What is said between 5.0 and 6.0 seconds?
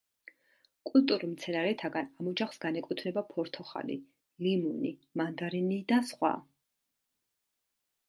მანდარინი